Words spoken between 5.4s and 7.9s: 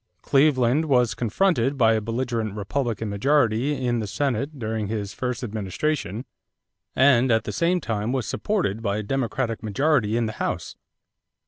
administration; and at the same